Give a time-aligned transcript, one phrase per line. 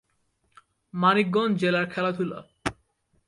[0.93, 2.39] মানিকগঞ্জ জেলার খেলাধুলা